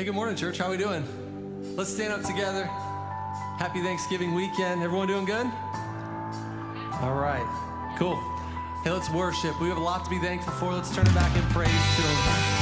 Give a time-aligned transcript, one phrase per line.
[0.00, 0.56] Hey, good morning, church.
[0.56, 1.04] How we doing?
[1.76, 2.64] Let's stand up together.
[3.58, 4.82] Happy Thanksgiving weekend.
[4.82, 5.44] Everyone doing good?
[7.02, 7.44] All right.
[7.98, 8.16] Cool.
[8.82, 9.60] Hey, let's worship.
[9.60, 10.72] We have a lot to be thankful for.
[10.72, 12.59] Let's turn it back in praise to Him.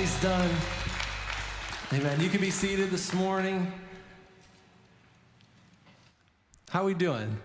[0.00, 0.50] He's done.
[1.92, 2.18] Amen.
[2.22, 3.70] You can be seated this morning.
[6.70, 7.36] How are we doing?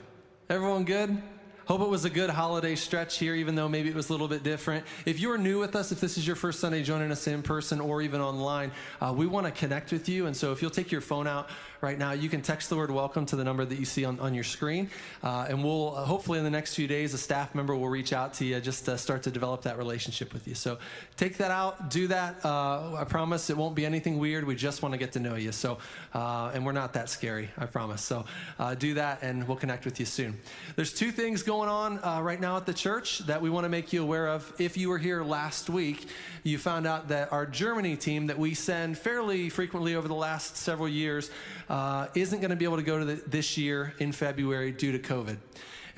[0.50, 1.22] Everyone good?
[1.66, 4.30] Hope it was a good holiday stretch here, even though maybe it was a little
[4.30, 4.86] bit different.
[5.06, 7.82] If you're new with us, if this is your first Sunday joining us in person
[7.82, 10.28] or even online, uh, we want to connect with you.
[10.28, 11.50] And so if you'll take your phone out
[11.86, 14.20] right now, you can text the word welcome to the number that you see on,
[14.20, 14.90] on your screen.
[15.22, 18.12] Uh, and we'll uh, hopefully in the next few days, a staff member will reach
[18.12, 20.56] out to you just to start to develop that relationship with you.
[20.56, 20.80] So
[21.16, 22.44] take that out, do that.
[22.44, 24.46] Uh, I promise it won't be anything weird.
[24.46, 25.52] We just want to get to know you.
[25.52, 25.78] So,
[26.16, 28.02] uh, and we're not that scary, I promise.
[28.02, 28.26] So
[28.58, 30.40] uh, do that and we'll connect with you soon.
[30.76, 33.94] There's two things going on right now at the church that we want to make
[33.94, 34.52] you aware of.
[34.58, 36.08] If you were here last week,
[36.42, 40.58] you found out that our Germany team that we send fairly frequently over the last
[40.58, 41.30] several years
[41.70, 44.92] uh, isn't going to be able to go to the, this year in February due
[44.92, 45.38] to COVID.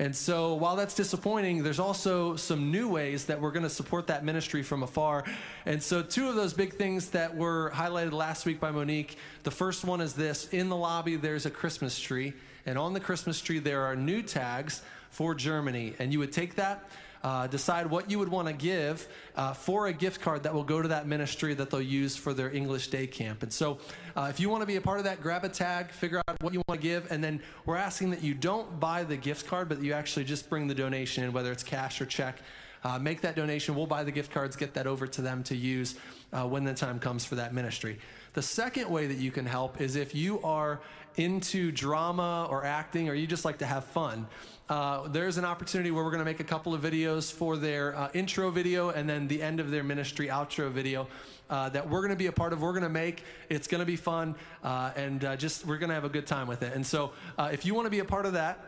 [0.00, 4.06] And so, while that's disappointing, there's also some new ways that we're going to support
[4.06, 5.24] that ministry from afar.
[5.66, 9.50] And so, two of those big things that were highlighted last week by Monique the
[9.50, 12.32] first one is this in the lobby, there's a Christmas tree.
[12.64, 15.94] And on the Christmas tree, there are new tags for Germany.
[15.98, 16.88] And you would take that
[17.22, 20.64] uh, decide what you would want to give uh, for a gift card that will
[20.64, 23.42] go to that ministry that they'll use for their English day camp.
[23.42, 23.78] And so,
[24.16, 26.36] uh, if you want to be a part of that, grab a tag, figure out
[26.40, 29.46] what you want to give, and then we're asking that you don't buy the gift
[29.46, 32.38] card, but you actually just bring the donation in, whether it's cash or check.
[32.84, 33.74] Uh, make that donation.
[33.74, 35.96] We'll buy the gift cards, get that over to them to use
[36.32, 37.98] uh, when the time comes for that ministry.
[38.34, 40.80] The second way that you can help is if you are
[41.16, 44.26] into drama or acting, or you just like to have fun.
[44.68, 47.96] Uh, there's an opportunity where we're going to make a couple of videos for their
[47.96, 51.08] uh, intro video and then the end of their ministry outro video
[51.48, 52.60] uh, that we're going to be a part of.
[52.60, 53.24] We're going to make.
[53.48, 56.26] It's going to be fun, uh, and uh, just we're going to have a good
[56.26, 56.74] time with it.
[56.74, 58.67] And so, if you want to be a part of that,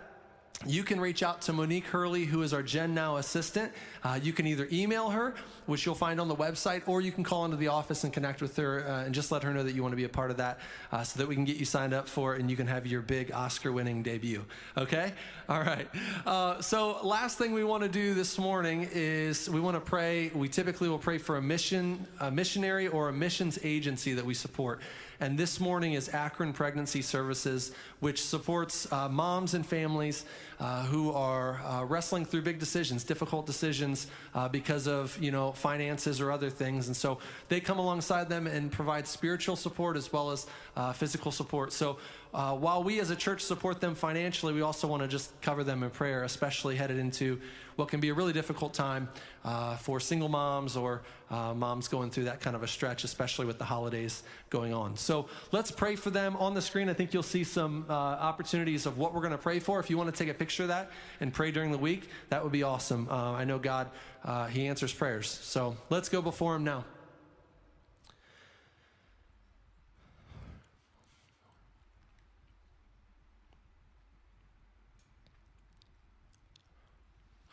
[0.67, 3.73] you can reach out to Monique Hurley, who is our Gen Now assistant.
[4.05, 7.25] Uh, you can either email her, which you'll find on the website, or you can
[7.25, 9.75] call into the office and connect with her uh, and just let her know that
[9.75, 10.59] you want to be a part of that
[10.93, 12.87] uh, so that we can get you signed up for it and you can have
[12.87, 14.45] your big Oscar winning debut.
[14.77, 15.15] Okay?
[15.49, 15.89] All right.
[16.27, 20.31] Uh, so, last thing we want to do this morning is we want to pray.
[20.35, 24.35] We typically will pray for a mission, a missionary, or a missions agency that we
[24.35, 24.81] support.
[25.23, 30.25] And this morning is Akron Pregnancy Services, which supports uh, moms and families
[30.59, 35.53] uh, who are uh, wrestling through big decisions, difficult decisions uh, because of you know
[35.53, 36.87] finances or other things.
[36.87, 37.19] And so
[37.51, 41.75] they come alongside them and provide spiritual support as well as uh, physical support.
[41.75, 41.99] So
[42.33, 45.83] while we as a church support them financially, we also want to just cover them
[45.83, 47.39] in prayer, especially headed into
[47.81, 49.09] what can be a really difficult time
[49.43, 51.01] uh, for single moms or
[51.31, 54.97] uh, moms going through that kind of a stretch, especially with the holidays going on.
[54.97, 56.91] So let's pray for them on the screen.
[56.91, 59.81] I think you'll see some uh, opportunities of what we're going to pray for.
[59.81, 60.91] If you want to take a picture of that
[61.21, 63.09] and pray during the week, that would be awesome.
[63.11, 63.89] Uh, I know God,
[64.25, 65.29] uh, He answers prayers.
[65.29, 66.85] So let's go before Him now.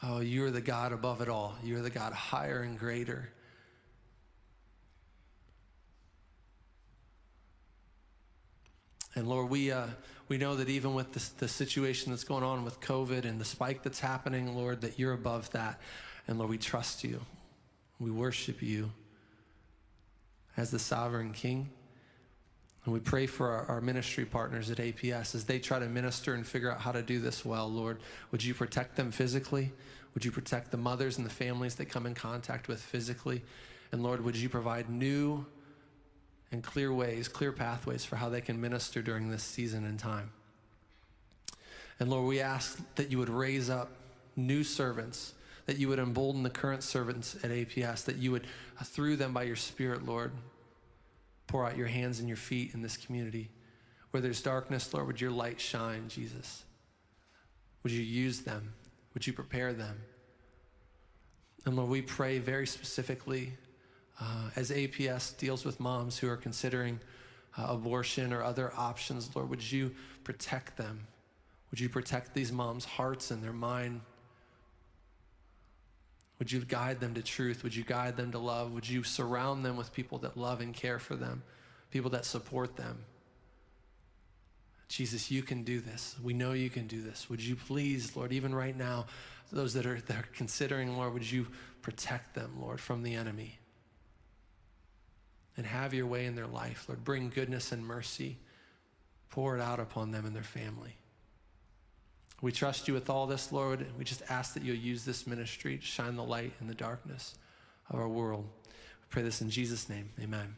[0.09, 1.53] Oh, you're the God above it all.
[1.61, 3.29] You're the God higher and greater.
[9.15, 9.87] And Lord, we, uh,
[10.29, 13.83] we know that even with the situation that's going on with COVID and the spike
[13.83, 15.81] that's happening, Lord, that you're above that.
[16.25, 17.19] And Lord, we trust you.
[17.99, 18.91] We worship you
[20.55, 21.69] as the sovereign King.
[22.85, 26.33] And we pray for our, our, ministry partners at APS as they try to minister
[26.33, 27.97] and figure out how to do this well, Lord.
[28.31, 29.73] Would you protect them physically?
[30.17, 33.43] Would you protect the mothers and the families they come in contact with physically?
[33.91, 35.45] And Lord, would you provide new
[36.51, 40.31] and clear ways, clear pathways for how they can minister during this season and time?
[41.99, 43.91] And Lord, we ask that you would raise up
[44.35, 45.35] new servants,
[45.67, 48.47] that you would embolden the current servants at APS, that you would,
[48.81, 50.31] uh, through them by your Spirit, Lord,
[51.45, 53.51] pour out your hands and your feet in this community.
[54.09, 56.63] Where there's darkness, Lord, would your light shine, Jesus?
[57.83, 58.73] Would you use them?
[59.17, 59.99] Would you prepare them?
[61.65, 63.53] And Lord, we pray very specifically
[64.21, 66.99] uh, as APS deals with moms who are considering
[67.57, 71.07] uh, abortion or other options, Lord, would you protect them?
[71.71, 74.01] Would you protect these moms' hearts and their mind?
[76.37, 77.63] Would you guide them to truth?
[77.63, 78.71] Would you guide them to love?
[78.73, 81.41] Would you surround them with people that love and care for them,
[81.89, 82.99] people that support them?
[84.87, 86.15] Jesus, you can do this.
[86.23, 87.29] We know you can do this.
[87.29, 89.05] Would you please, Lord, even right now,
[89.51, 91.47] those that are, that are considering, Lord, would you
[91.81, 93.59] protect them, Lord, from the enemy?
[95.57, 97.03] And have your way in their life, Lord.
[97.03, 98.37] Bring goodness and mercy.
[99.29, 100.95] Pour it out upon them and their family.
[102.41, 103.85] We trust you with all this, Lord.
[103.97, 107.35] We just ask that you'll use this ministry to shine the light in the darkness
[107.89, 108.47] of our world.
[108.65, 110.11] We pray this in Jesus' name.
[110.21, 110.55] Amen.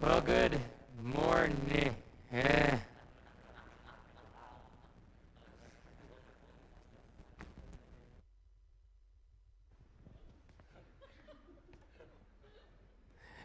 [0.00, 0.60] Well, good
[1.02, 1.94] morning.
[2.32, 2.76] Eh.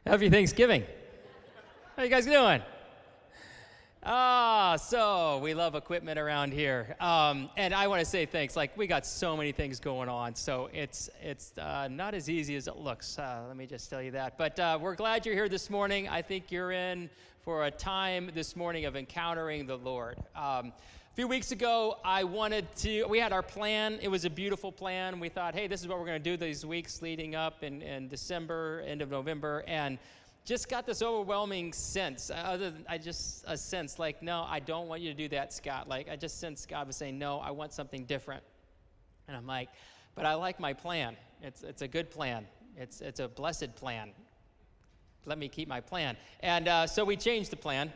[0.05, 0.83] Happy Thanksgiving.
[1.95, 2.61] How you guys doing?
[4.05, 8.57] Ah, so we love equipment around here, um, and I want to say thanks.
[8.57, 12.57] Like we got so many things going on, so it's it's uh, not as easy
[12.57, 13.17] as it looks.
[13.17, 14.37] Uh, let me just tell you that.
[14.37, 16.09] But uh, we're glad you're here this morning.
[16.09, 17.09] I think you're in
[17.43, 20.17] for a time this morning of encountering the Lord.
[20.33, 20.71] Um,
[21.11, 23.03] a few weeks ago, I wanted to.
[23.05, 23.99] We had our plan.
[24.01, 25.19] It was a beautiful plan.
[25.19, 27.81] We thought, hey, this is what we're going to do these weeks leading up in,
[27.81, 29.99] in December, end of November, and
[30.45, 32.29] just got this overwhelming sense.
[32.29, 35.27] uh, Other than I just a sense like, no, I don't want you to do
[35.29, 35.89] that, Scott.
[35.89, 38.43] Like I just sense God was saying, no, I want something different.
[39.27, 39.67] And I'm like,
[40.15, 41.17] but I like my plan.
[41.41, 42.47] It's it's a good plan.
[42.77, 44.11] It's it's a blessed plan.
[45.25, 46.17] Let me keep my plan.
[46.41, 47.91] And uh, so we changed the plan.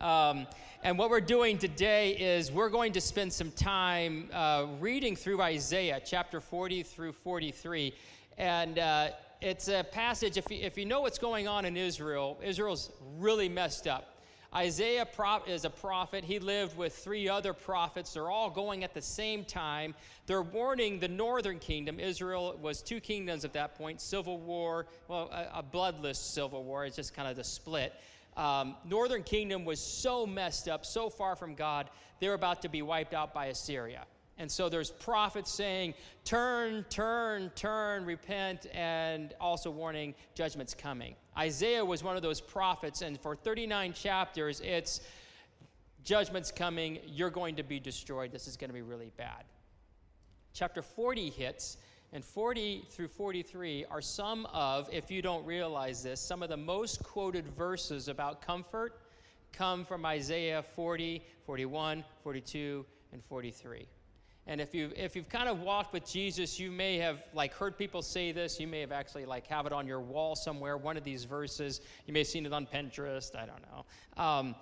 [0.00, 0.46] Um,
[0.82, 5.40] and what we're doing today is we're going to spend some time uh, reading through
[5.40, 7.94] Isaiah chapter 40 through 43.
[8.36, 9.10] And uh,
[9.40, 13.48] it's a passage, if you, if you know what's going on in Israel, Israel's really
[13.48, 14.11] messed up.
[14.54, 15.06] Isaiah
[15.46, 16.24] is a prophet.
[16.24, 18.12] He lived with three other prophets.
[18.12, 19.94] They're all going at the same time.
[20.26, 21.98] They're warning the northern kingdom.
[21.98, 26.84] Israel was two kingdoms at that point civil war, well, a, bloodless civil war.
[26.84, 27.94] It's just kind of the split.
[28.36, 31.88] Um, northern kingdom was so messed up, so far from God,
[32.20, 34.04] they're about to be wiped out by Assyria.
[34.38, 35.94] And so there's prophets saying,
[36.24, 41.14] turn, turn, turn, repent, and also warning judgment's coming.
[41.36, 45.00] Isaiah was one of those prophets, and for 39 chapters, it's
[46.04, 49.44] judgment's coming, you're going to be destroyed, this is going to be really bad.
[50.52, 51.78] Chapter 40 hits,
[52.12, 56.56] and 40 through 43 are some of, if you don't realize this, some of the
[56.56, 59.00] most quoted verses about comfort
[59.52, 63.86] come from Isaiah 40, 41, 42, and 43.
[64.46, 67.78] And if you've, if you've kind of walked with Jesus, you may have like heard
[67.78, 68.58] people say this.
[68.58, 71.80] You may have actually like have it on your wall somewhere, one of these verses.
[72.06, 73.36] You may have seen it on Pinterest.
[73.36, 74.22] I don't know.
[74.22, 74.54] Um,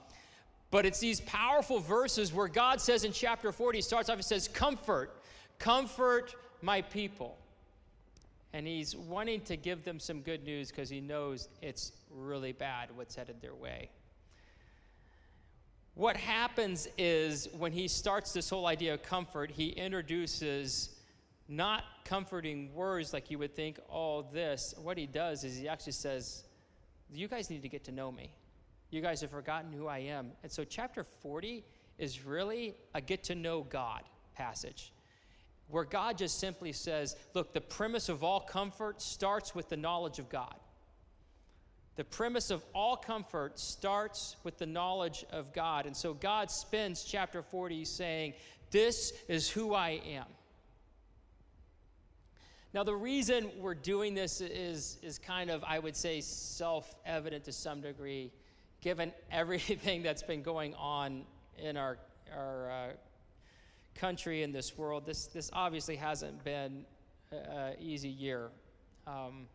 [0.70, 4.22] but it's these powerful verses where God says in chapter 40, he starts off, he
[4.22, 5.22] says, Comfort,
[5.58, 7.36] comfort my people.
[8.52, 12.88] And he's wanting to give them some good news because he knows it's really bad
[12.94, 13.90] what's headed their way.
[16.00, 20.96] What happens is when he starts this whole idea of comfort, he introduces
[21.46, 24.72] not comforting words like you would think, all this.
[24.82, 26.44] What he does is he actually says,
[27.12, 28.32] You guys need to get to know me.
[28.88, 30.32] You guys have forgotten who I am.
[30.42, 31.66] And so, chapter 40
[31.98, 34.04] is really a get to know God
[34.34, 34.94] passage
[35.68, 40.18] where God just simply says, Look, the premise of all comfort starts with the knowledge
[40.18, 40.54] of God.
[41.96, 45.86] The premise of all comfort starts with the knowledge of God.
[45.86, 48.34] And so God spends chapter 40 saying,
[48.70, 50.26] This is who I am.
[52.72, 57.44] Now, the reason we're doing this is, is kind of, I would say, self evident
[57.44, 58.30] to some degree,
[58.80, 61.24] given everything that's been going on
[61.58, 61.98] in our,
[62.34, 62.88] our uh,
[63.96, 65.04] country and this world.
[65.04, 66.84] This, this obviously hasn't been
[67.32, 68.50] an easy year.
[69.06, 69.48] Um,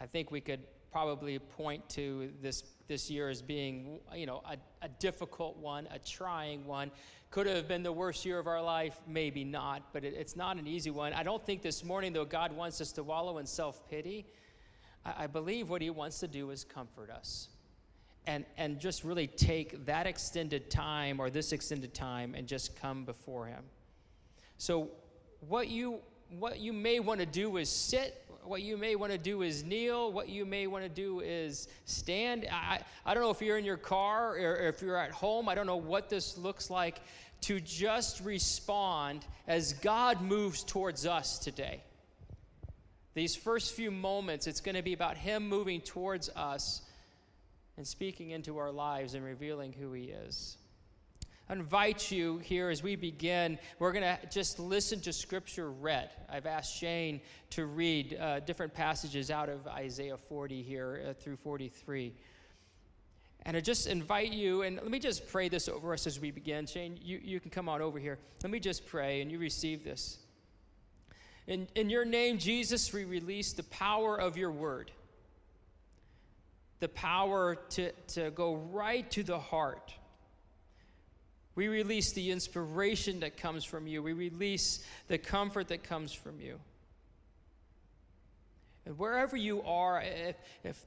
[0.00, 4.56] I think we could probably point to this, this year as being, you know, a,
[4.84, 6.90] a difficult one, a trying one.
[7.30, 10.56] Could have been the worst year of our life, maybe not, but it, it's not
[10.56, 11.12] an easy one.
[11.12, 14.26] I don't think this morning, though, God wants us to wallow in self pity.
[15.04, 17.48] I, I believe what He wants to do is comfort us
[18.26, 23.04] and, and just really take that extended time or this extended time and just come
[23.04, 23.62] before Him.
[24.58, 24.90] So,
[25.48, 26.00] what you,
[26.38, 29.64] what you may want to do is sit what you may want to do is
[29.64, 30.12] kneel.
[30.12, 32.46] What you may want to do is stand.
[32.50, 35.48] I, I don't know if you're in your car or if you're at home.
[35.48, 37.00] I don't know what this looks like
[37.42, 41.82] to just respond as God moves towards us today.
[43.14, 46.82] These first few moments, it's going to be about Him moving towards us
[47.76, 50.56] and speaking into our lives and revealing who He is.
[51.50, 53.58] Invite you here as we begin.
[53.80, 56.10] We're going to just listen to scripture read.
[56.28, 61.36] I've asked Shane to read uh, different passages out of Isaiah 40 here uh, through
[61.36, 62.12] 43.
[63.46, 66.30] And I just invite you, and let me just pray this over us as we
[66.30, 66.66] begin.
[66.66, 68.18] Shane, you, you can come on over here.
[68.44, 70.18] Let me just pray, and you receive this.
[71.48, 74.92] In, in your name, Jesus, we release the power of your word,
[76.78, 79.94] the power to, to go right to the heart
[81.54, 84.02] we release the inspiration that comes from you.
[84.02, 86.58] We release the comfort that comes from you.
[88.86, 90.84] And wherever you are, if, if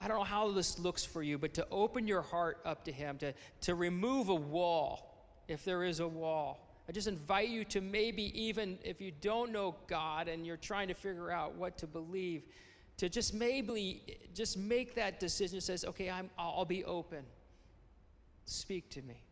[0.00, 2.92] I don't know how this looks for you, but to open your heart up to
[2.92, 5.14] Him, to, to remove a wall,
[5.46, 6.64] if there is a wall.
[6.88, 10.88] I just invite you to maybe even if you don't know God and you're trying
[10.88, 12.44] to figure out what to believe,
[12.96, 14.02] to just maybe
[14.34, 15.58] just make that decision.
[15.58, 17.24] that Says, okay, I'm, I'll be open
[18.48, 19.22] Speak to me.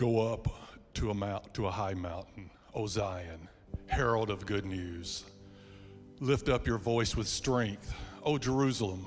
[0.00, 0.48] Go up
[0.94, 3.50] to a mount, to a high mountain, O Zion,
[3.86, 5.24] herald of good news.
[6.20, 7.92] Lift up your voice with strength,
[8.24, 9.04] O Jerusalem,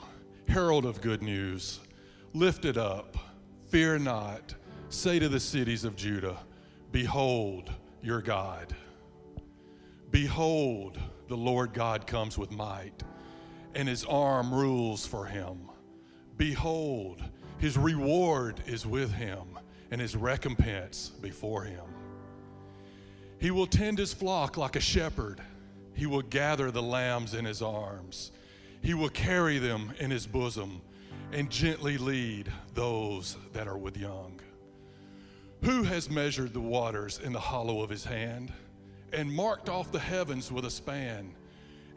[0.47, 1.79] herald of good news.
[2.33, 3.17] Lift it up,
[3.71, 4.53] fear not.
[4.89, 6.37] Say to the cities of Judah,
[6.91, 7.71] Behold
[8.03, 8.75] your God.
[10.11, 13.01] Behold, the Lord God comes with might,
[13.73, 15.71] and his arm rules for him.
[16.37, 17.23] Behold,
[17.57, 19.57] his reward is with him,
[19.93, 21.85] and his recompense before him.
[23.37, 25.39] He will tend his flock like a shepherd.
[25.93, 28.31] He will gather the lambs in his arms.
[28.81, 30.81] He will carry them in his bosom
[31.31, 34.39] and gently lead those that are with young.
[35.61, 38.51] Who has measured the waters in the hollow of his hand
[39.13, 41.35] and marked off the heavens with a span,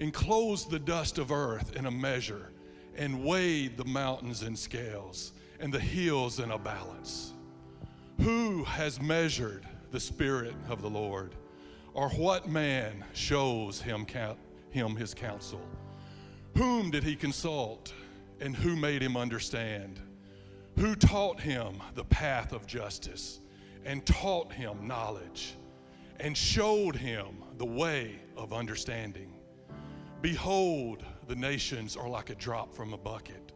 [0.00, 2.52] enclosed the dust of earth in a measure,
[2.94, 7.32] and weighed the mountains in scales and the hills in a balance?
[8.20, 11.34] Who has measured the Spirit of the Lord?
[11.94, 14.06] Or what man shows him,
[14.70, 15.62] him his counsel?
[16.56, 17.92] Whom did he consult,
[18.40, 20.00] and who made him understand?
[20.78, 23.40] Who taught him the path of justice,
[23.84, 25.54] and taught him knowledge,
[26.20, 29.32] and showed him the way of understanding?
[30.22, 33.52] Behold, the nations are like a drop from a bucket,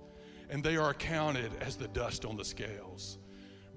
[0.50, 3.18] and they are counted as the dust on the scales.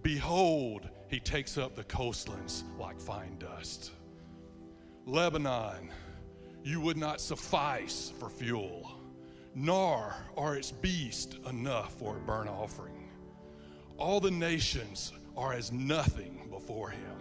[0.04, 3.92] Behold, he takes up the coastlands like fine dust.
[5.06, 5.90] Lebanon,
[6.64, 8.92] you would not suffice for fuel,
[9.56, 13.10] nor are its beasts enough for a burnt offering.
[13.98, 17.16] All the nations are as nothing before him.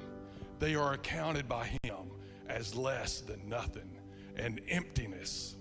[0.59, 2.11] They are accounted by him
[2.49, 3.99] as less than nothing
[4.37, 5.57] and emptiness.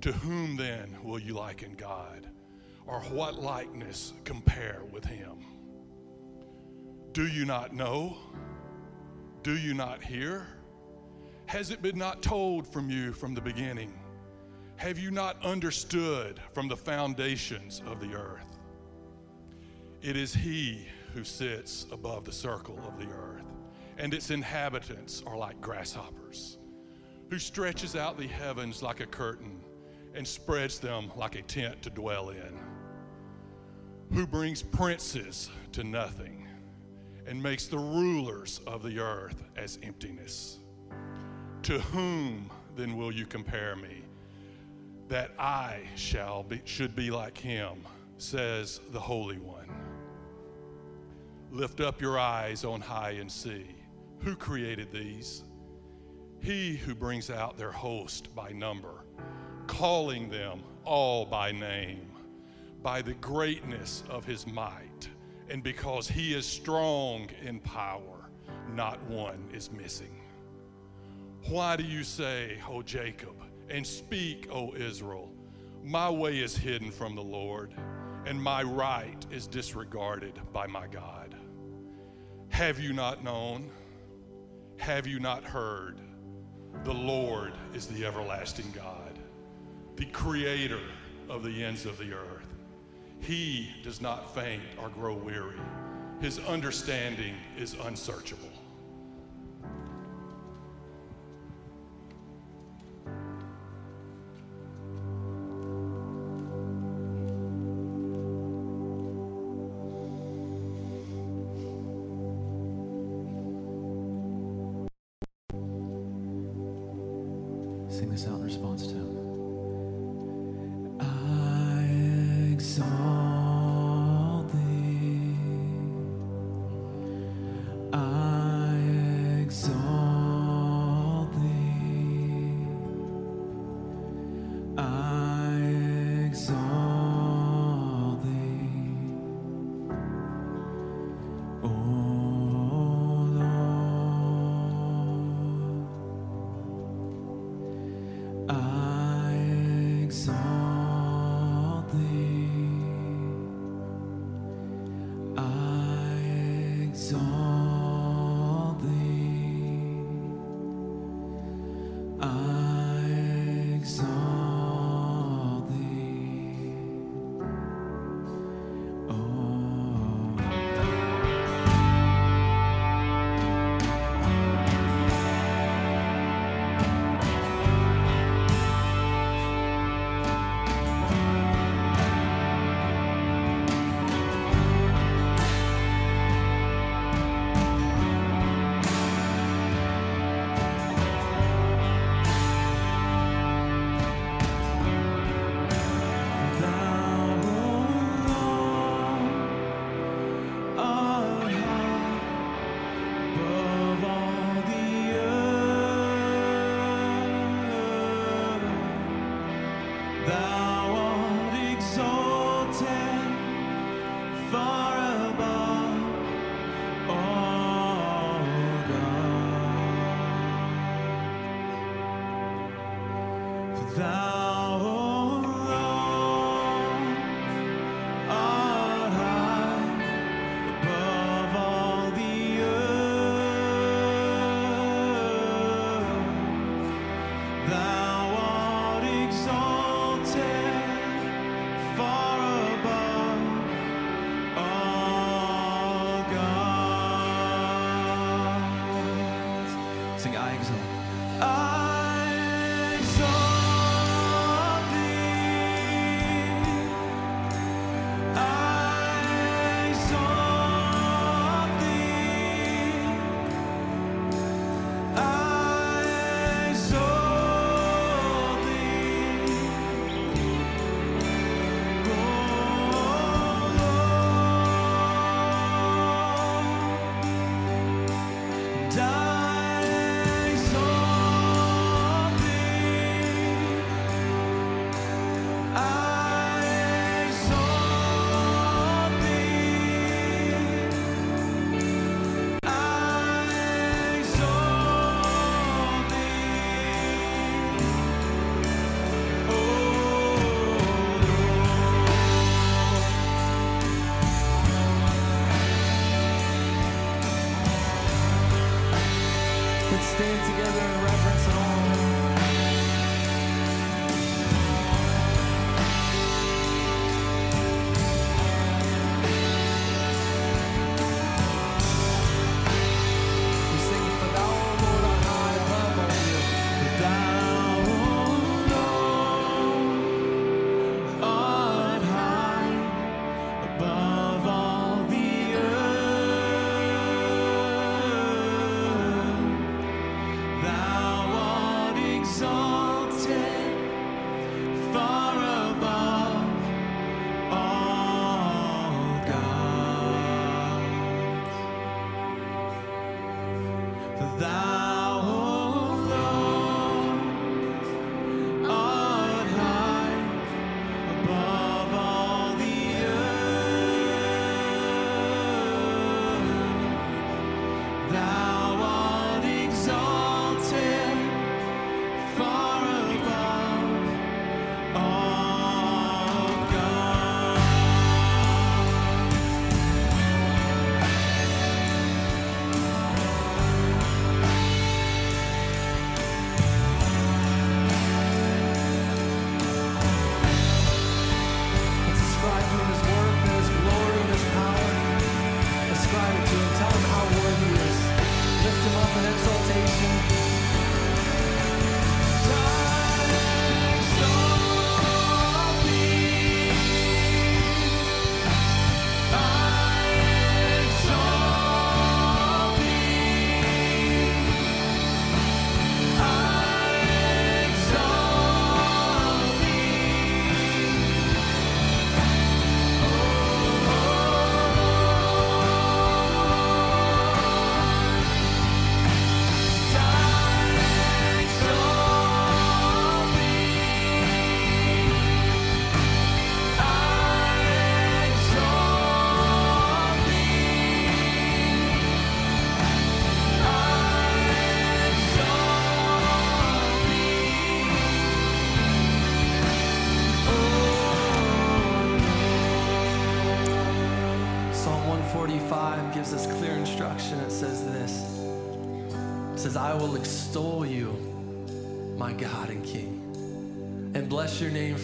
[0.00, 2.26] To whom then will you liken God?
[2.86, 5.51] Or what likeness compare with him?
[7.12, 8.16] Do you not know?
[9.42, 10.46] Do you not hear?
[11.44, 13.92] Has it been not told from you from the beginning?
[14.76, 18.58] Have you not understood from the foundations of the earth?
[20.00, 23.44] It is He who sits above the circle of the earth,
[23.98, 26.56] and its inhabitants are like grasshoppers,
[27.28, 29.62] who stretches out the heavens like a curtain
[30.14, 32.58] and spreads them like a tent to dwell in,
[34.14, 36.41] who brings princes to nothing
[37.26, 40.58] and makes the rulers of the earth as emptiness.
[41.64, 44.02] To whom then will you compare me?
[45.08, 47.86] That I shall be, should be like him,
[48.18, 49.68] says the Holy One.
[51.50, 53.66] Lift up your eyes on high and see.
[54.20, 55.44] Who created these?
[56.40, 59.04] He who brings out their host by number,
[59.66, 62.10] calling them all by name,
[62.82, 65.08] by the greatness of his might,
[65.52, 68.30] and because he is strong in power,
[68.74, 70.18] not one is missing.
[71.46, 73.34] Why do you say, O Jacob,
[73.68, 75.30] and speak, O Israel,
[75.84, 77.74] my way is hidden from the Lord,
[78.24, 81.36] and my right is disregarded by my God?
[82.48, 83.70] Have you not known?
[84.78, 86.00] Have you not heard?
[86.82, 89.18] The Lord is the everlasting God,
[89.96, 90.80] the creator
[91.28, 92.41] of the ends of the earth.
[93.22, 95.56] He does not faint or grow weary.
[96.20, 98.51] His understanding is unsearchable.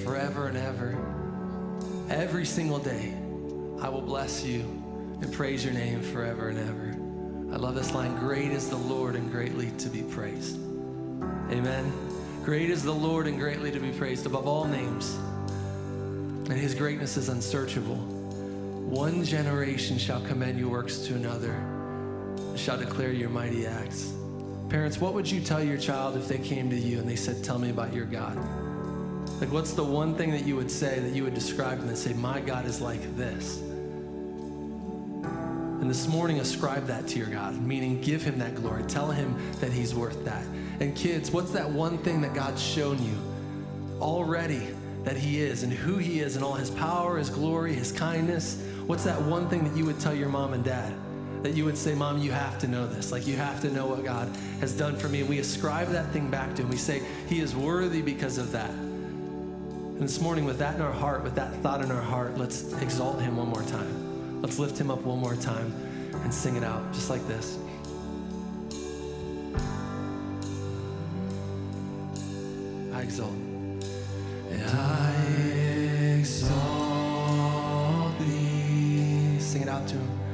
[0.04, 0.96] Forever and ever.
[2.10, 3.14] Every single day,
[3.80, 4.60] I will bless you
[5.20, 7.54] and praise your name forever and ever.
[7.54, 10.56] I love this line Great is the Lord and greatly to be praised.
[11.50, 11.92] Amen.
[12.44, 15.14] Great is the Lord and greatly to be praised above all names,
[16.48, 17.96] and his greatness is unsearchable.
[17.96, 21.54] One generation shall commend your works to another,
[22.56, 24.12] shall declare your mighty acts.
[24.70, 27.42] Parents, what would you tell your child if they came to you and they said,
[27.44, 28.38] Tell me about your God?
[29.40, 32.12] Like, what's the one thing that you would say that you would describe and say,
[32.12, 33.60] My God is like this?
[35.80, 38.82] And this morning, ascribe that to your God, meaning give him that glory.
[38.84, 40.44] Tell him that he's worth that.
[40.80, 43.16] And kids, what's that one thing that God's shown you
[44.00, 44.68] already
[45.04, 48.60] that he is and who he is and all his power, his glory, his kindness?
[48.86, 50.92] What's that one thing that you would tell your mom and dad?
[51.44, 53.12] That you would say, Mom, you have to know this.
[53.12, 55.20] Like, you have to know what God has done for me.
[55.20, 56.70] And we ascribe that thing back to Him.
[56.70, 58.72] We say, He is worthy because of that.
[59.98, 62.72] And this morning, with that in our heart, with that thought in our heart, let's
[62.74, 64.40] exalt Him one more time.
[64.40, 65.74] Let's lift Him up one more time
[66.22, 67.58] and sing it out, just like this.
[72.94, 73.32] I exalt.
[74.52, 75.14] And I
[76.20, 79.40] exalt thee.
[79.40, 80.27] Sing it out to him.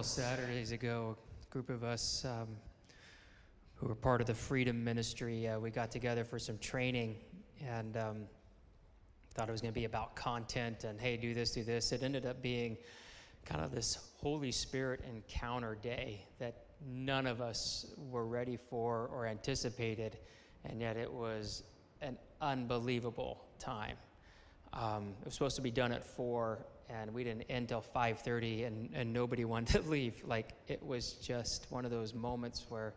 [0.00, 2.48] Couple Saturdays ago, a group of us um,
[3.74, 7.16] who were part of the Freedom Ministry, uh, we got together for some training
[7.68, 8.16] and um,
[9.34, 11.92] thought it was going to be about content and hey, do this, do this.
[11.92, 12.78] It ended up being
[13.44, 19.26] kind of this Holy Spirit encounter day that none of us were ready for or
[19.26, 20.16] anticipated,
[20.64, 21.62] and yet it was
[22.00, 23.98] an unbelievable time.
[24.72, 28.66] Um, it was supposed to be done at four, and we didn't end till 5:30,
[28.66, 30.22] and, and nobody wanted to leave.
[30.24, 32.94] Like it was just one of those moments where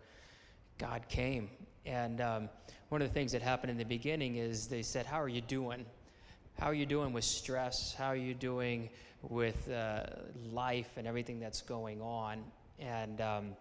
[0.77, 1.49] God came.
[1.85, 2.49] And um,
[2.89, 5.41] one of the things that happened in the beginning is they said, "How are you
[5.41, 5.85] doing?
[6.59, 7.93] How are you doing with stress?
[7.93, 8.89] How are you doing
[9.21, 10.03] with uh,
[10.51, 12.43] life and everything that's going on?"
[12.79, 13.55] And um,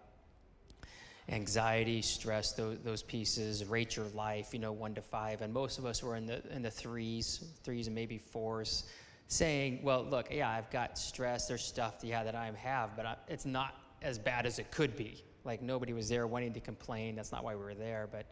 [1.29, 5.41] anxiety, stress, those, those pieces, rate your life, you know, one to five.
[5.41, 8.85] And most of us were in the, in the threes, threes and maybe fours,
[9.33, 13.15] saying, well, look, yeah, I've got stress, there's stuff, yeah, that I have, but I,
[13.27, 15.23] it's not as bad as it could be.
[15.43, 17.15] Like nobody was there wanting to complain.
[17.15, 18.07] That's not why we were there.
[18.11, 18.25] But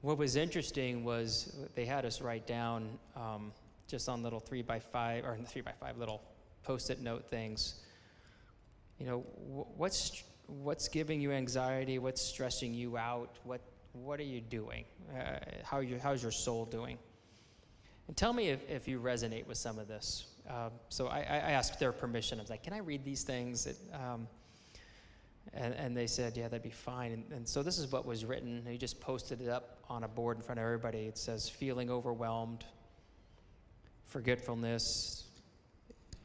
[0.00, 3.52] what was interesting was they had us write down um,
[3.88, 6.22] just on little three by five, or three by five little
[6.62, 7.80] post-it note things.
[8.98, 9.18] You know,
[9.76, 11.98] what's what's giving you anxiety?
[11.98, 13.36] What's stressing you out?
[13.44, 13.60] What
[13.92, 14.84] what are you doing?
[15.16, 16.98] Uh, how you how's your soul doing?
[18.08, 20.26] And tell me if, if you resonate with some of this.
[20.48, 22.38] Um, so I, I asked their permission.
[22.38, 23.66] I was like, can I read these things?
[23.66, 24.26] It, um,
[25.52, 27.12] and, and they said, yeah, that'd be fine.
[27.12, 28.64] And, and so this is what was written.
[28.66, 31.00] He just posted it up on a board in front of everybody.
[31.00, 32.64] It says, feeling overwhelmed,
[34.06, 35.24] forgetfulness,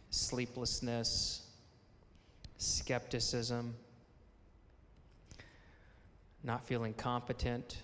[0.09, 1.47] sleeplessness,
[2.57, 3.75] skepticism,
[6.43, 7.77] not feeling competent,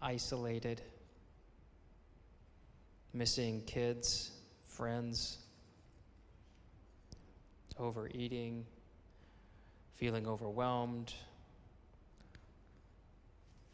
[0.00, 0.80] isolated,
[3.12, 4.30] missing kids,
[4.64, 5.38] friends,
[7.78, 8.64] overeating,
[9.94, 11.12] feeling overwhelmed,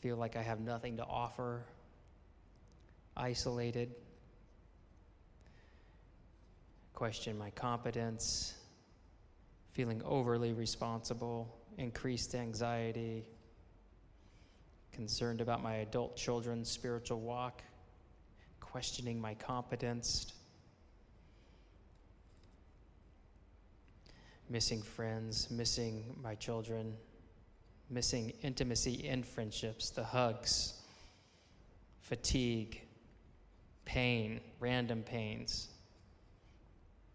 [0.00, 1.64] feel like I have nothing to offer,
[3.16, 3.94] isolated,
[6.94, 8.54] question my competence,
[9.72, 13.24] feeling overly responsible, increased anxiety,
[14.92, 17.62] concerned about my adult children's spiritual walk,
[18.78, 20.34] questioning my competence,
[24.48, 26.94] missing friends, missing my children,
[27.90, 30.74] missing intimacy in friendships, the hugs,
[32.02, 32.80] fatigue,
[33.84, 35.70] pain, random pains,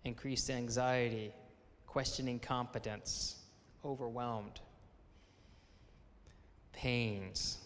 [0.03, 1.33] increased anxiety,
[1.87, 3.37] questioning competence,
[3.85, 4.59] overwhelmed,
[6.73, 7.59] pains,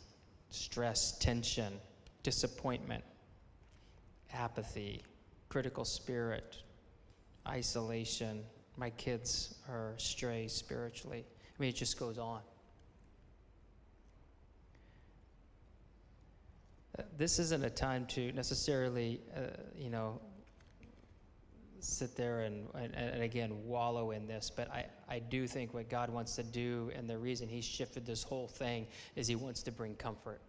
[0.51, 1.73] stress, tension,
[2.21, 3.03] disappointment,
[4.33, 5.03] apathy,
[5.49, 6.57] critical spirit,
[7.47, 8.43] isolation.
[8.77, 11.25] My kids are stray spiritually.
[11.27, 12.41] I mean, it just goes on.
[16.97, 19.41] Uh, This isn't a time to necessarily, uh,
[19.75, 20.19] you know,
[21.79, 25.89] sit there and, and, and again wallow in this, but I, I do think what
[25.89, 29.63] God wants to do, and the reason He shifted this whole thing, is He wants
[29.63, 30.41] to bring comfort.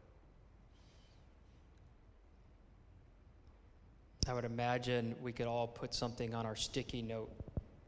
[4.28, 7.30] I would imagine we could all put something on our sticky note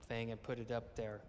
[0.08, 1.20] thing and put it up there.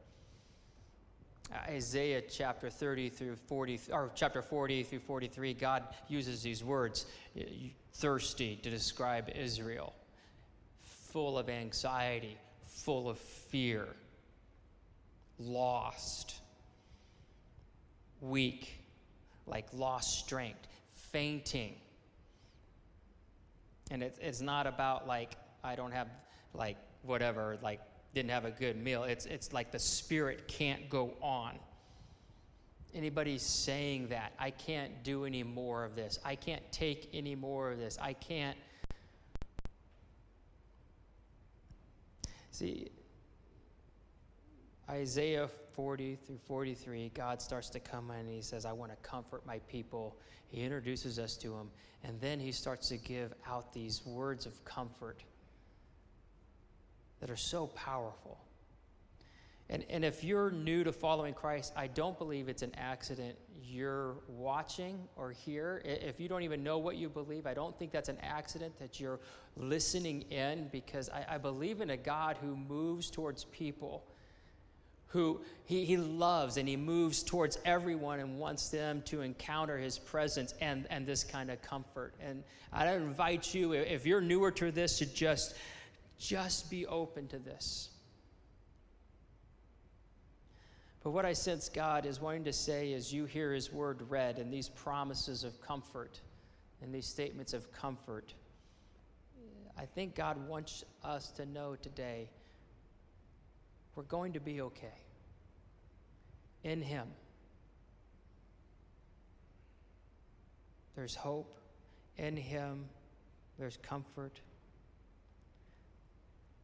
[1.53, 7.07] Uh, Isaiah chapter 30 through 40, or chapter 40 through 43, God uses these words,
[7.93, 9.93] thirsty, to describe Israel,
[10.81, 13.87] full of anxiety, full of fear,
[15.37, 16.35] lost,
[18.21, 18.79] weak,
[19.45, 21.75] like lost strength, fainting.
[23.91, 26.07] And it's, it's not about like, I don't have,
[26.53, 27.81] like, whatever, like,
[28.15, 29.03] didn't have a good meal.
[29.03, 31.59] It's, it's like the spirit can't go on.
[32.93, 36.19] Anybody saying that, I can't do any more of this.
[36.25, 37.97] I can't take any more of this.
[38.01, 38.57] I can't.
[42.51, 42.89] See,
[44.89, 48.97] Isaiah 40 through 43, God starts to come in and he says, I want to
[49.07, 50.17] comfort my people.
[50.47, 51.69] He introduces us to him,
[52.03, 55.23] and then he starts to give out these words of comfort
[57.19, 58.37] that are so powerful.
[59.69, 64.15] And, and if you're new to following Christ, I don't believe it's an accident you're
[64.27, 65.81] watching or here.
[65.85, 68.99] If you don't even know what you believe, I don't think that's an accident that
[68.99, 69.21] you're
[69.55, 74.03] listening in because I, I believe in a God who moves towards people
[75.11, 79.99] who he, he loves and he moves towards everyone and wants them to encounter his
[79.99, 82.13] presence and, and this kind of comfort.
[82.21, 85.55] And I invite you, if you're newer to this, to just,
[86.17, 87.89] just be open to this.
[91.03, 94.37] But what I sense God is wanting to say as you hear his word read
[94.37, 96.21] and these promises of comfort
[96.81, 98.33] and these statements of comfort,
[99.77, 102.29] I think God wants us to know today
[103.95, 104.93] we're going to be okay
[106.63, 107.07] in Him.
[110.95, 111.57] There's hope
[112.17, 112.85] in Him,
[113.57, 114.39] there's comfort.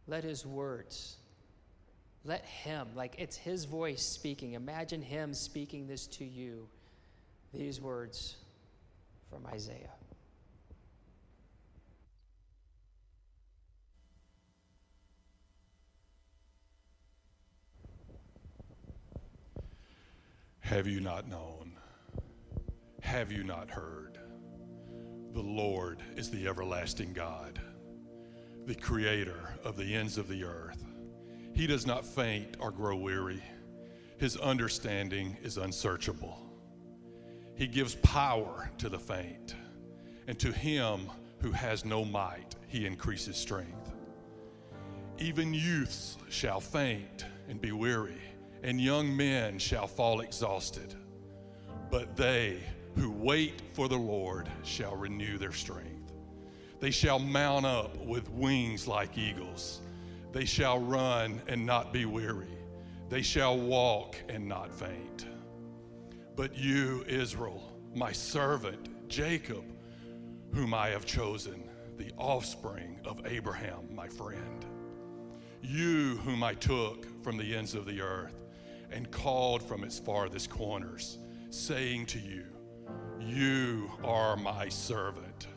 [0.08, 1.18] Let His words,
[2.24, 4.54] let Him, like it's His voice speaking.
[4.54, 6.68] Imagine Him speaking this to you,
[7.54, 8.36] these words
[9.30, 9.97] from Isaiah.
[20.68, 21.78] Have you not known?
[23.02, 24.18] Have you not heard?
[25.34, 27.62] The Lord is the everlasting God,
[28.66, 30.84] the creator of the ends of the earth.
[31.54, 33.42] He does not faint or grow weary.
[34.18, 36.38] His understanding is unsearchable.
[37.56, 39.56] He gives power to the faint,
[40.28, 43.94] and to him who has no might, he increases strength.
[45.18, 48.22] Even youths shall faint and be weary,
[48.64, 50.94] and young men shall fall exhausted.
[51.90, 52.60] But they
[52.96, 56.14] who wait for the Lord shall renew their strength.
[56.80, 59.82] They shall mount up with wings like eagles.
[60.32, 62.58] They shall run and not be weary.
[63.10, 65.26] They shall walk and not faint.
[66.36, 67.64] But you, Israel,
[67.96, 69.64] my servant, Jacob,
[70.54, 71.64] whom I have chosen,
[71.98, 74.66] the offspring of Abraham, my friend
[75.62, 78.34] you whom I took from the ends of the earth
[78.92, 81.20] and called from its farthest corners,
[81.50, 82.46] saying to you,
[83.20, 85.48] You are my servant.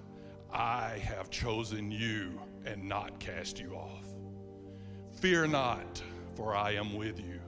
[0.52, 4.06] I have chosen you and not cast you off.
[5.20, 6.02] Fear not,
[6.34, 7.40] for I am with you.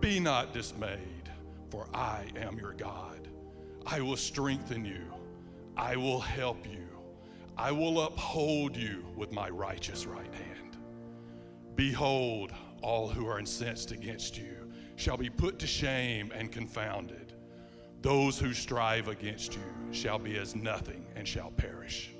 [0.00, 1.30] Be not dismayed,
[1.70, 3.28] for I am your God.
[3.86, 5.04] I will strengthen you.
[5.76, 6.86] I will help you.
[7.56, 10.76] I will uphold you with my righteous right hand.
[11.74, 12.52] Behold,
[12.82, 14.57] all who are incensed against you
[14.98, 17.32] shall be put to shame and confounded.
[18.02, 22.10] Those who strive against you shall be as nothing and shall perish.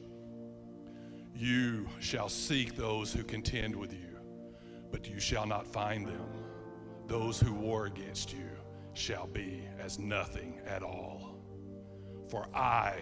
[1.34, 4.16] You shall seek those who contend with you,
[4.92, 6.24] but you shall not find them.
[7.08, 8.48] Those who war against you
[8.94, 11.36] shall be as nothing at all.
[12.28, 13.00] For I,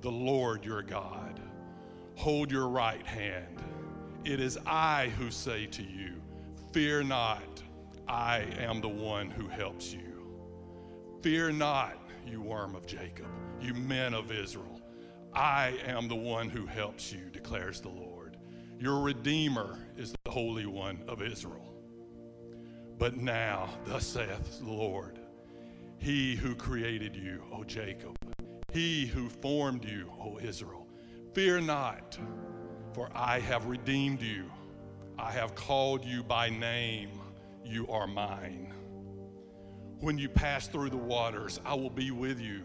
[0.00, 1.40] the Lord your God,
[2.16, 3.62] hold your right hand.
[4.24, 6.20] It is I who say to you,
[6.72, 7.62] Fear not,
[8.08, 10.00] I am the one who helps you.
[11.22, 11.96] Fear not,
[12.26, 13.26] you worm of Jacob,
[13.60, 14.80] you men of Israel.
[15.34, 18.36] I am the one who helps you, declares the Lord.
[18.78, 21.72] Your Redeemer is the Holy One of Israel.
[22.98, 25.20] But now, thus saith the Lord,
[25.98, 28.16] He who created you, O Jacob,
[28.72, 30.86] He who formed you, O Israel,
[31.32, 32.18] fear not,
[32.92, 34.50] for I have redeemed you.
[35.18, 37.21] I have called you by name.
[37.64, 38.72] You are mine.
[40.00, 42.64] When you pass through the waters, I will be with you,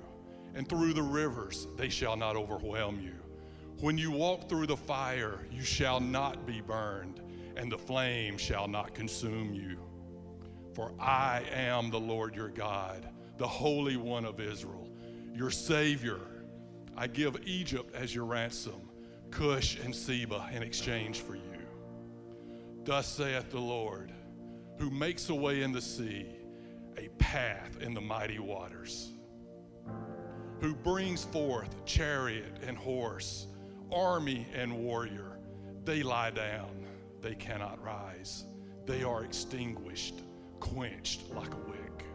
[0.56, 3.14] and through the rivers, they shall not overwhelm you.
[3.80, 7.22] When you walk through the fire, you shall not be burned,
[7.56, 9.78] and the flame shall not consume you.
[10.74, 14.90] For I am the Lord your God, the Holy One of Israel,
[15.36, 16.22] your Savior.
[16.96, 18.90] I give Egypt as your ransom,
[19.30, 21.42] Cush and Seba in exchange for you.
[22.84, 24.12] Thus saith the Lord,
[24.78, 26.26] who makes a way in the sea,
[26.98, 29.12] a path in the mighty waters,
[30.62, 33.48] who brings forth chariot and horse,
[33.92, 35.38] army and warrior.
[35.84, 36.86] They lie down,
[37.22, 38.46] they cannot rise.
[38.86, 40.22] They are extinguished,
[40.60, 42.06] quenched like a wick.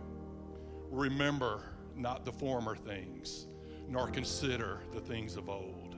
[0.90, 1.62] Remember
[1.96, 3.46] not the former things,
[3.88, 5.96] nor consider the things of old.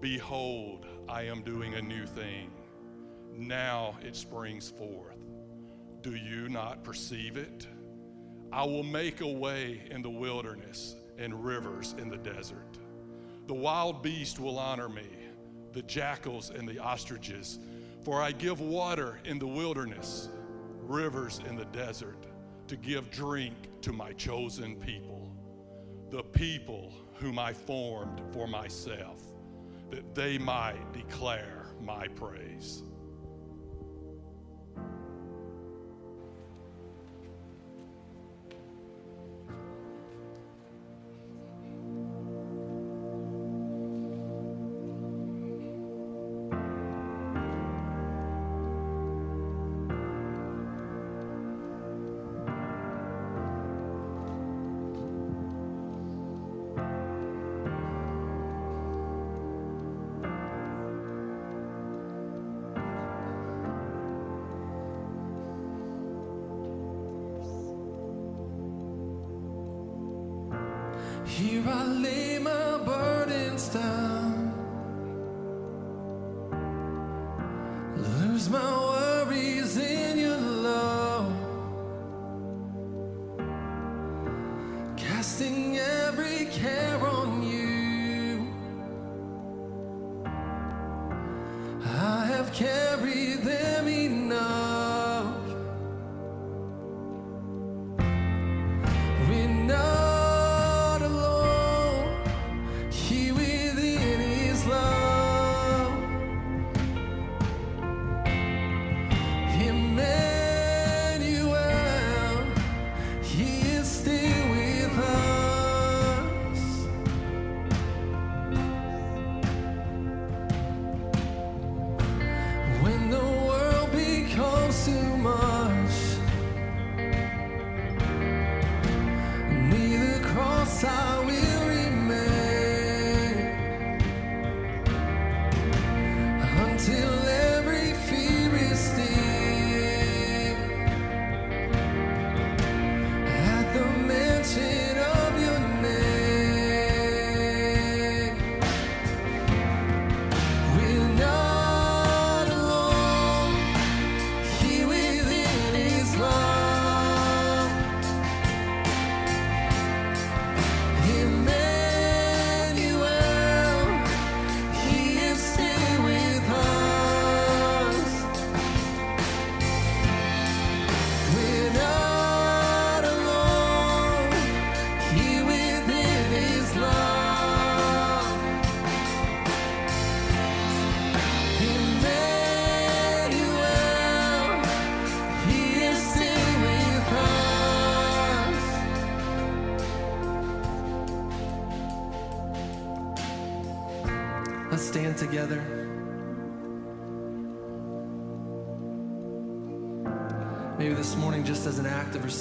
[0.00, 2.50] Behold, I am doing a new thing.
[3.32, 5.13] Now it springs forth.
[6.04, 7.66] Do you not perceive it?
[8.52, 12.76] I will make a way in the wilderness and rivers in the desert.
[13.46, 15.08] The wild beast will honor me,
[15.72, 17.58] the jackals and the ostriches,
[18.02, 20.28] for I give water in the wilderness,
[20.82, 22.26] rivers in the desert,
[22.68, 25.34] to give drink to my chosen people,
[26.10, 29.22] the people whom I formed for myself,
[29.88, 32.82] that they might declare my praise.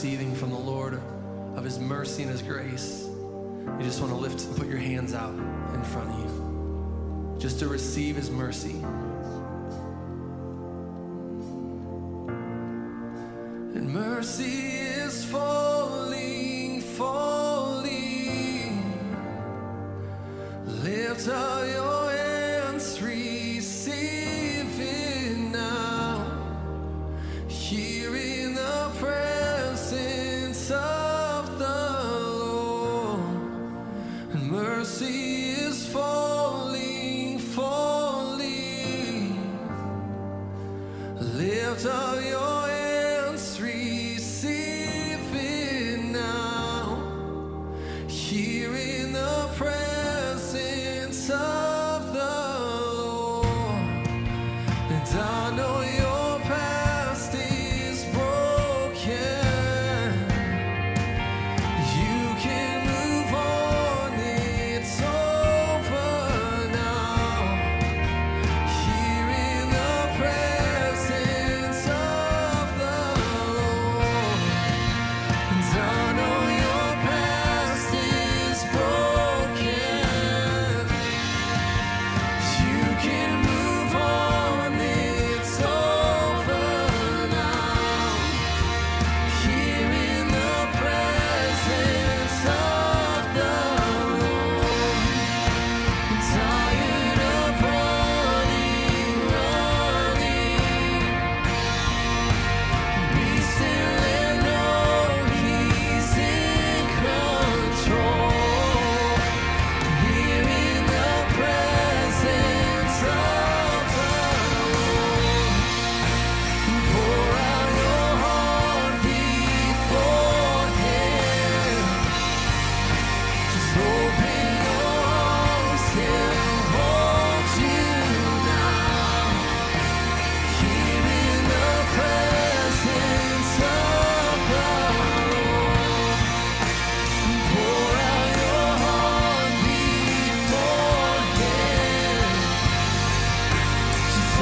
[0.04, 1.00] Receiving from the Lord
[1.56, 5.14] of His mercy and His grace, you just want to lift and put your hands
[5.14, 8.82] out in front of you, just to receive His mercy.
[13.76, 17.94] And mercy is falling, falling.
[20.84, 21.53] Lift up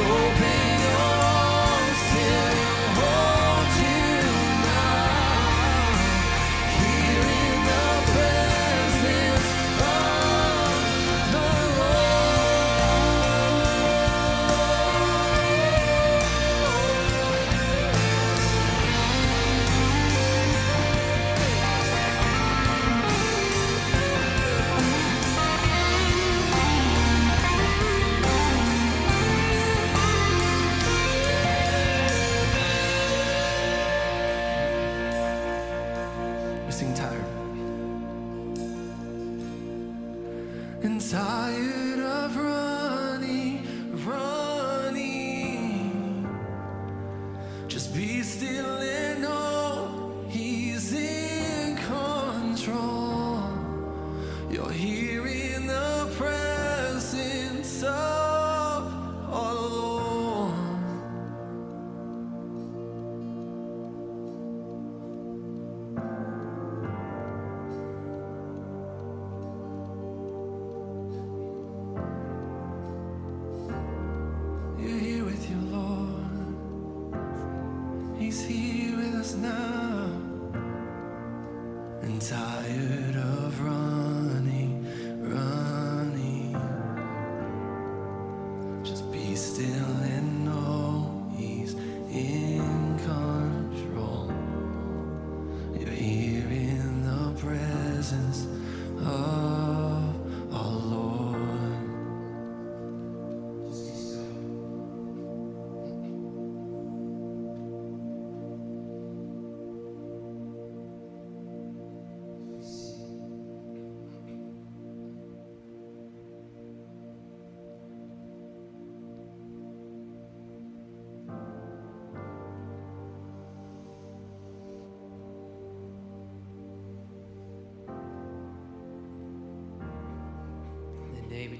[0.10, 0.51] open.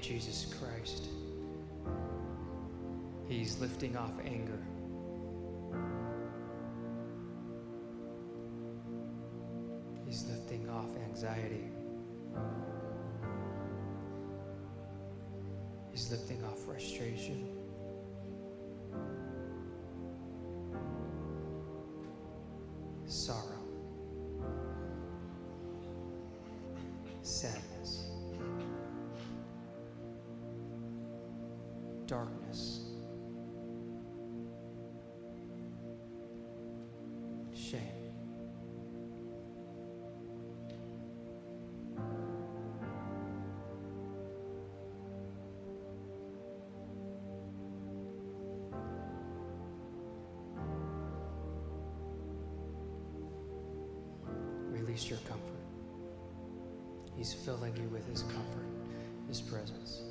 [0.02, 1.06] Jesus Christ.
[3.28, 4.58] He's lifting off anger.
[10.04, 11.70] He's lifting off anxiety.
[15.92, 17.48] He's lifting off frustration.
[23.06, 23.62] Sorrow.
[27.22, 27.81] Sadness.
[32.12, 32.80] darkness.
[37.54, 37.80] Shame.
[54.68, 55.40] Release your comfort.
[57.16, 58.66] He's filling you with his comfort,
[59.28, 60.02] his presence.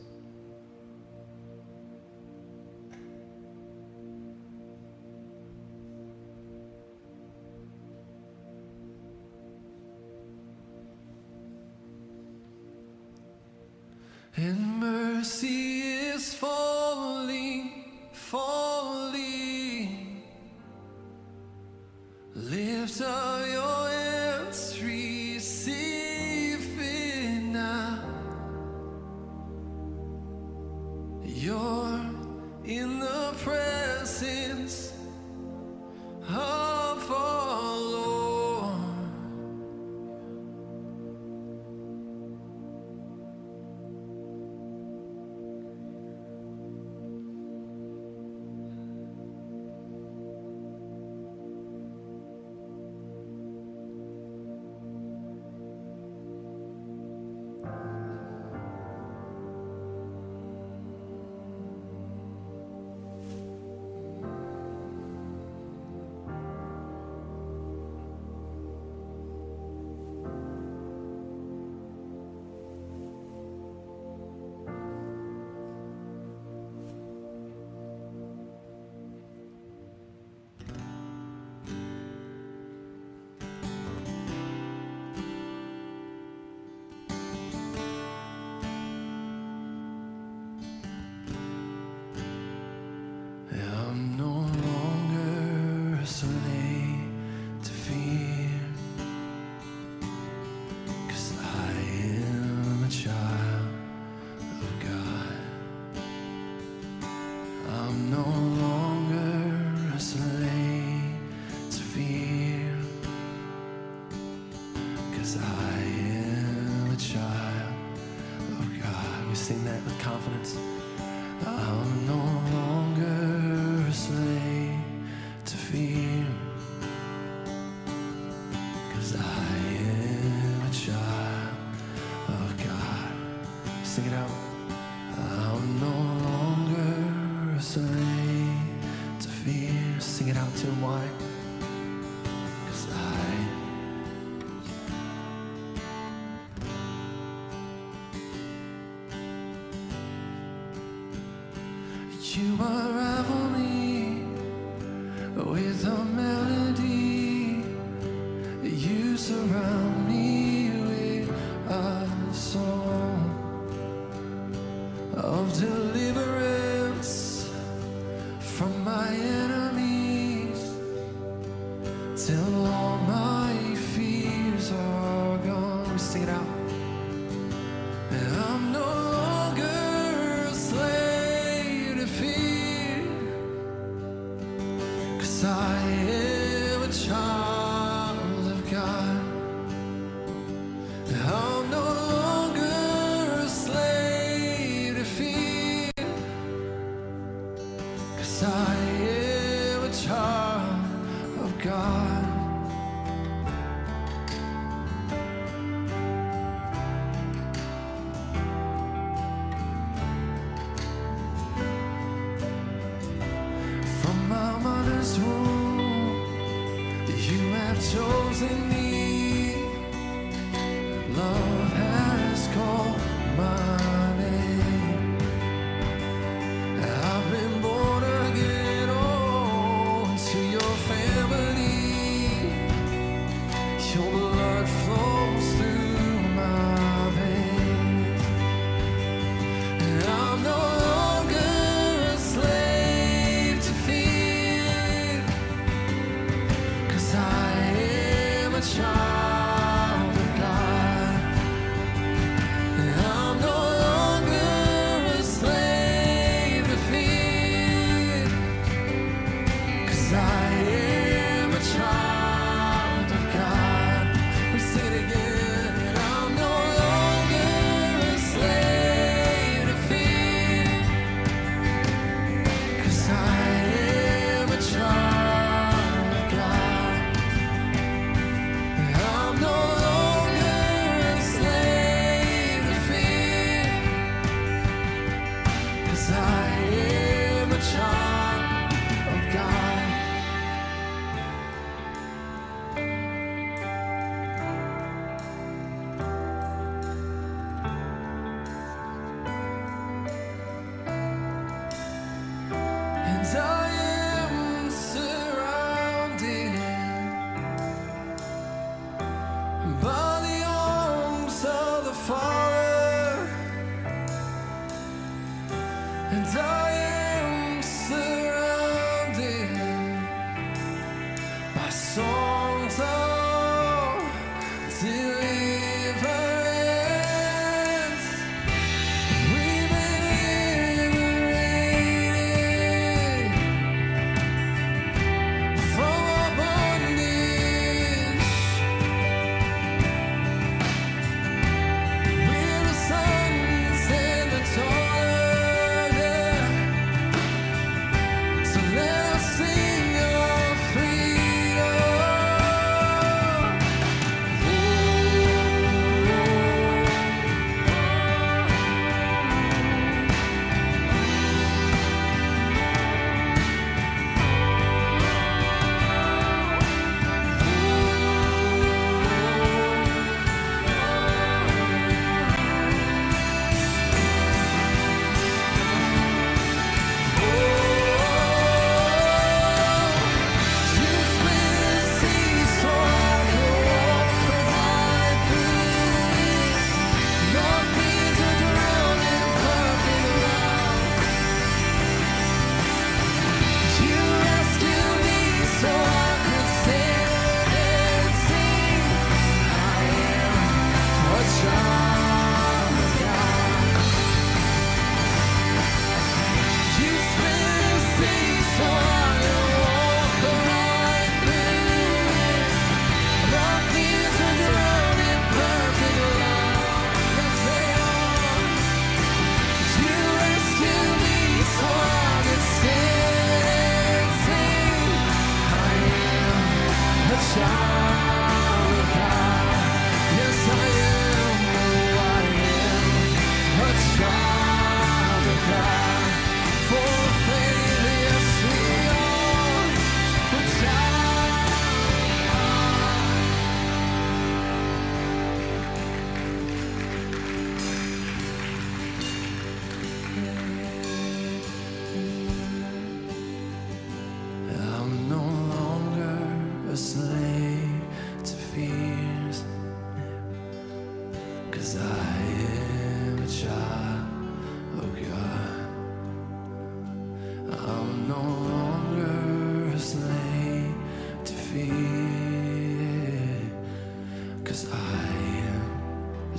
[217.81, 218.80] Chosen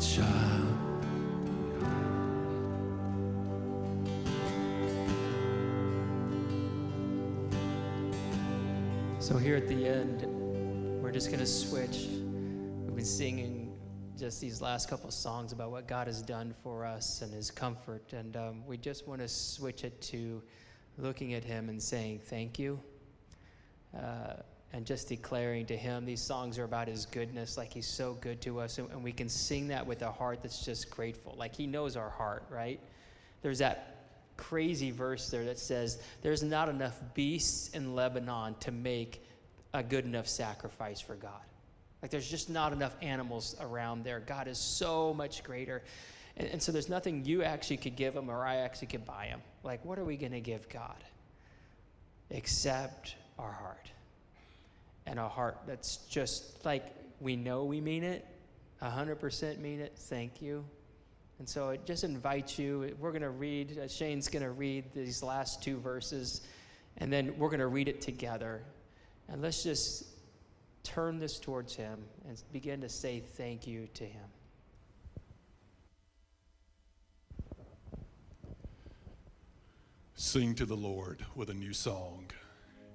[0.02, 0.28] child.
[9.20, 10.22] So, here at the end,
[11.00, 12.08] we're just going to switch.
[12.08, 13.72] We've been singing
[14.18, 18.12] just these last couple songs about what God has done for us and his comfort.
[18.12, 20.42] And um, we just want to switch it to
[20.98, 22.80] looking at him and saying, Thank you.
[23.96, 24.34] Uh,
[24.72, 28.40] and just declaring to him these songs are about his goodness like he's so good
[28.40, 28.78] to us.
[28.78, 31.34] And, and, we can sing that with a heart that's just grateful.
[31.36, 32.80] Like he knows our heart right?
[33.42, 34.06] There's that
[34.36, 39.22] crazy verse there that says there's not enough beasts in lebanon to make
[39.74, 41.40] a good enough sacrifice for god.
[42.00, 44.20] Like there's just not enough animals around there.
[44.20, 45.82] God is so much greater.
[46.36, 49.26] And, and so there's nothing you actually could give him or i actually could buy
[49.26, 49.40] him.
[49.62, 51.04] Like what are we going to give god?
[52.30, 53.90] Except our heart
[55.06, 58.26] and a heart that's just like we know we mean it,
[58.82, 60.64] 100% mean it, thank you.
[61.38, 62.94] And so it just invites you.
[63.00, 66.42] We're going to read, uh, Shane's going to read these last two verses,
[66.98, 68.62] and then we're going to read it together.
[69.28, 70.04] And let's just
[70.82, 71.98] turn this towards Him
[72.28, 74.28] and begin to say thank you to Him.
[80.14, 82.26] Sing to the Lord with a new song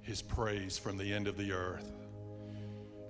[0.08, 1.92] his praise from the end of the earth.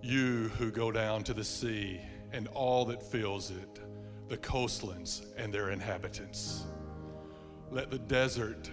[0.02, 2.02] You who go down to the sea
[2.34, 3.80] and all that fills it,
[4.28, 6.66] the coastlands and their inhabitants.
[7.70, 8.72] Let the desert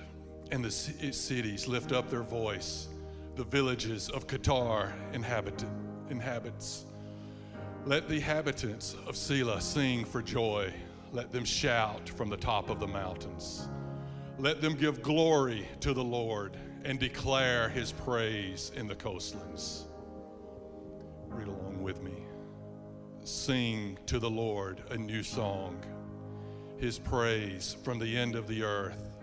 [0.51, 2.89] and the cities lift up their voice,
[3.37, 5.63] the villages of Kedar inhabit,
[6.09, 6.87] inhabits.
[7.85, 10.73] Let the inhabitants of Selah sing for joy.
[11.13, 13.69] Let them shout from the top of the mountains.
[14.39, 19.87] Let them give glory to the Lord and declare his praise in the coastlands.
[21.29, 22.13] Read along with me.
[23.23, 25.83] Sing to the Lord a new song,
[26.79, 29.19] his praise from the end of the earth.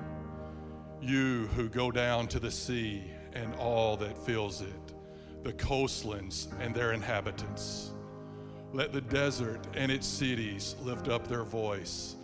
[1.00, 3.04] You who go down to the sea
[3.34, 4.94] and all that fills it,
[5.44, 7.92] the coastlands and their inhabitants.
[8.74, 12.16] Let the desert and its cities lift up their voice,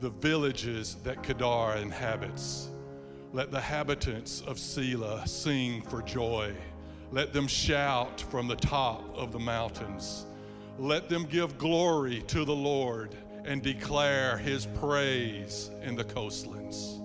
[0.00, 2.68] the villages that Kedar inhabits
[3.34, 6.54] let the habitants of Selah sing for joy.
[7.10, 10.26] Let them shout from the top of the mountains.
[10.78, 17.00] Let them give glory to the Lord and declare his praise in the coastlands.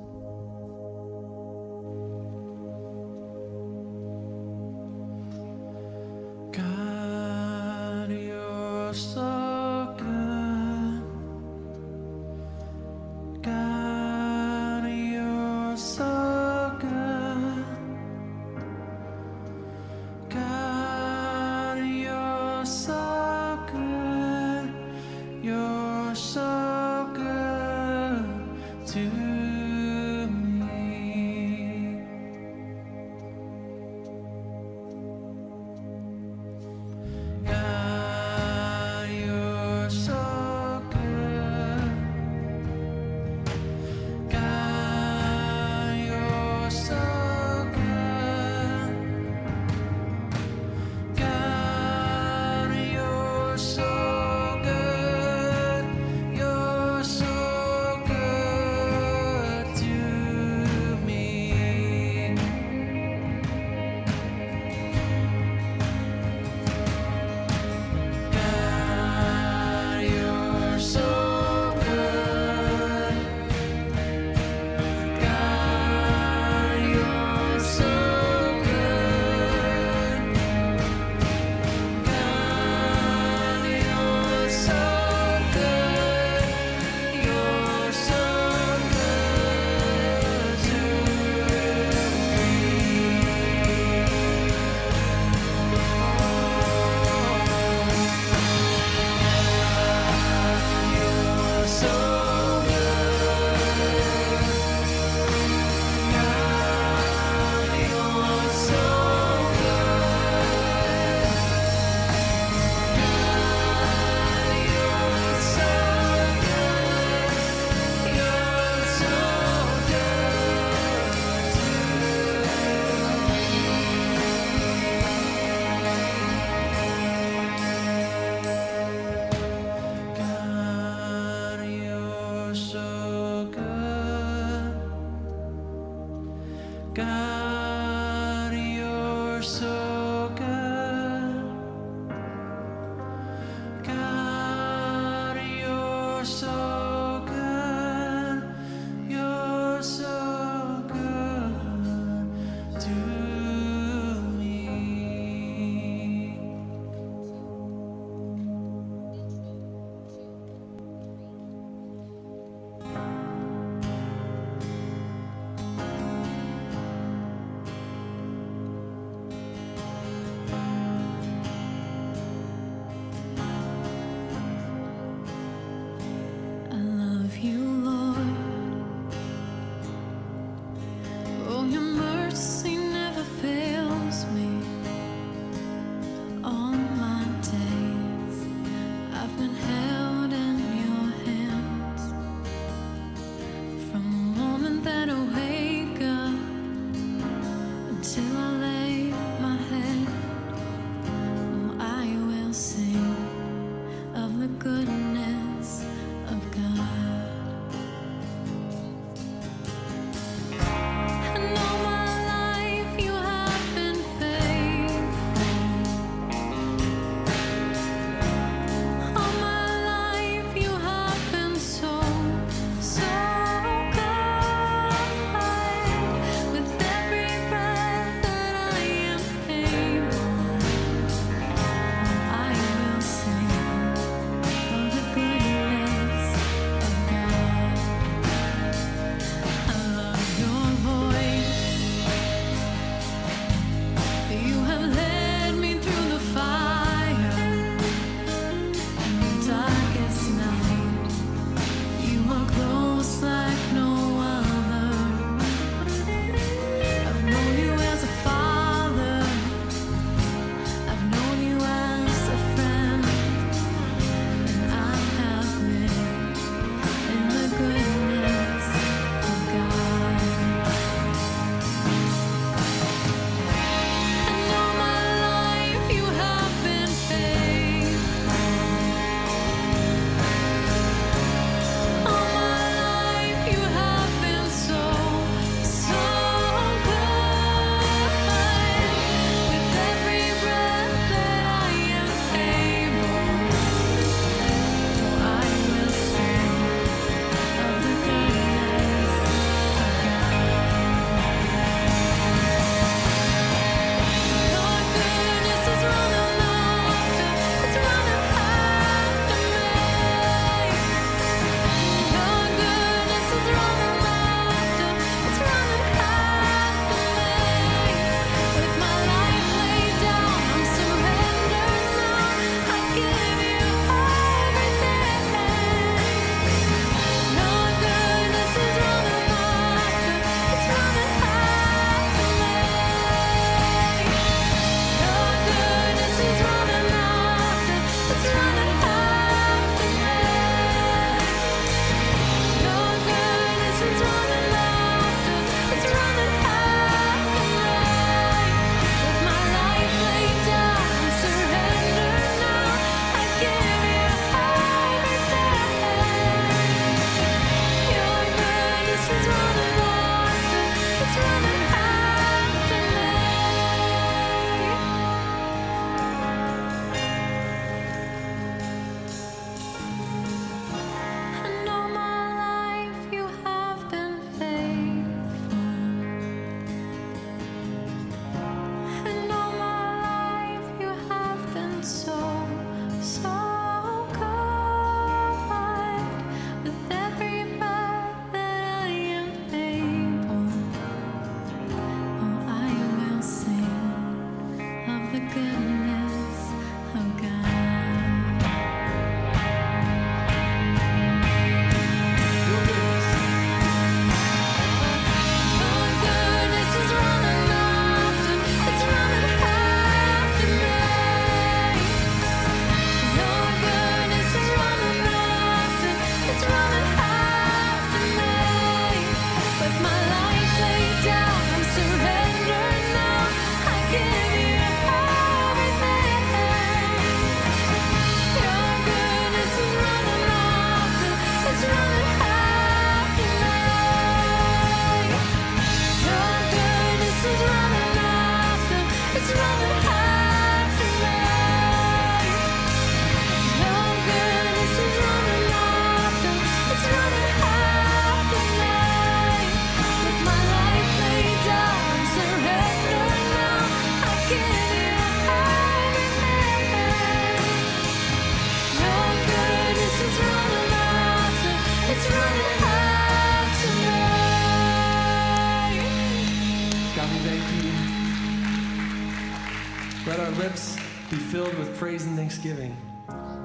[472.29, 472.77] thanksgiving.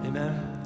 [0.04, 0.62] Amen.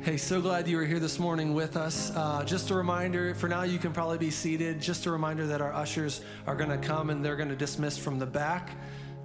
[0.00, 2.10] Hey, so glad you were here this morning with us.
[2.16, 4.80] Uh, just a reminder for now, you can probably be seated.
[4.80, 7.98] Just a reminder that our ushers are going to come and they're going to dismiss
[7.98, 8.70] from the back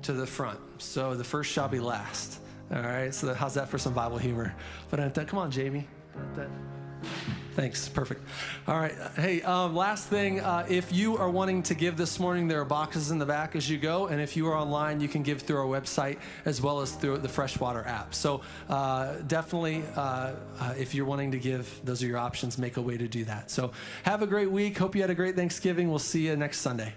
[0.01, 0.59] to the front.
[0.77, 2.41] So the first shall be last.
[2.69, 4.53] All right, so how's that for some Bible humor?
[4.91, 5.87] But come on, Jamie.
[7.57, 7.89] Thanks.
[7.89, 8.21] Perfect.
[8.67, 8.93] All right.
[9.15, 10.41] Hey, um, last thing.
[10.41, 13.55] Uh, if you are wanting to give this morning, there are boxes in the back
[13.55, 14.05] as you go.
[14.05, 17.17] And if you are online, you can give through our website as well as through
[17.17, 18.13] the Freshwater app.
[18.13, 22.59] So uh, definitely, uh, uh, if you're wanting to give, those are your options.
[22.59, 23.49] Make a way to do that.
[23.49, 23.71] So
[24.03, 24.77] have a great week.
[24.77, 25.89] Hope you had a great Thanksgiving.
[25.89, 26.93] We'll see you next Sunday.